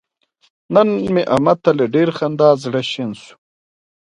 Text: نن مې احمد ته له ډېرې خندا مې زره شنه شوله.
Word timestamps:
نن 0.73 0.89
مې 1.13 1.23
احمد 1.33 1.57
ته 1.63 1.71
له 1.77 1.85
ډېرې 1.93 2.13
خندا 2.17 2.49
مې 2.53 2.59
زره 2.61 2.81
شنه 2.91 3.15
شوله. 3.21 3.33